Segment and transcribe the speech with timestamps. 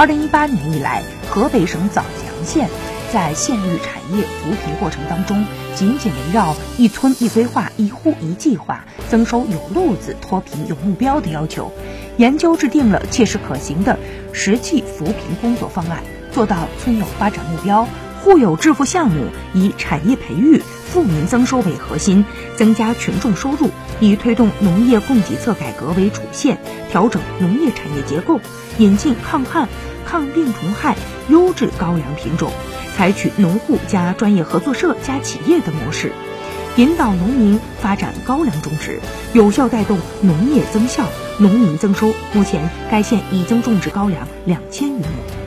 [0.00, 2.70] 二零一八年以来，河北省枣强县
[3.12, 11.70] 在县域产业扶贫过程当中，紧紧围绕一村一规划、一户一计划、增收有路子、脱贫有目标的要求，
[12.16, 13.98] 研究制定了切实可行的
[14.32, 17.86] 实际扶贫工作方案，做到村有发展目标。
[18.22, 22.24] 户有致富项目，以产业培育、富民增收为核心，
[22.56, 26.58] 增加群众收入；以推动农业供给侧改革为主线，
[26.90, 28.38] 调整农业产业结构，
[28.78, 29.68] 引进抗旱、
[30.04, 30.96] 抗病虫害
[31.28, 32.52] 优质高粱品种，
[32.96, 36.12] 采取农户加专业合作社加企业的模式，
[36.76, 39.00] 引导农民发展高粱种植，
[39.32, 41.04] 有效带动农业增效、
[41.38, 42.12] 农民增收。
[42.34, 45.39] 目前，该县已经种植高粱两千余亩。